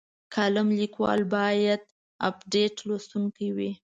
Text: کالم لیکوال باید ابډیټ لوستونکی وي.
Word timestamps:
کالم 0.33 0.67
لیکوال 0.79 1.21
باید 1.35 1.81
ابډیټ 2.27 2.75
لوستونکی 2.87 3.47
وي. 3.57 3.71